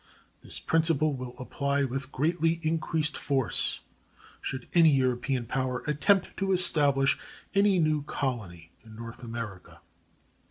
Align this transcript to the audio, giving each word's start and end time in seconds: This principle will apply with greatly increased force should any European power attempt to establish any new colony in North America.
This 0.41 0.59
principle 0.59 1.13
will 1.15 1.37
apply 1.37 1.83
with 1.83 2.11
greatly 2.11 2.59
increased 2.63 3.15
force 3.15 3.81
should 4.41 4.67
any 4.73 4.89
European 4.89 5.45
power 5.45 5.83
attempt 5.85 6.35
to 6.37 6.53
establish 6.53 7.19
any 7.53 7.77
new 7.77 8.01
colony 8.01 8.71
in 8.83 8.95
North 8.95 9.21
America. 9.23 9.79